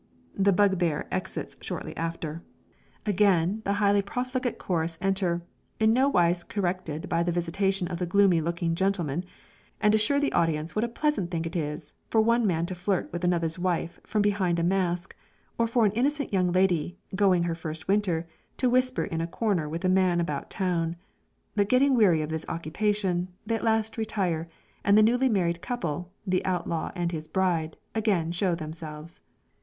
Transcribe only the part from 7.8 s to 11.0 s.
of the gloomy looking gentleman, and assure the audience what a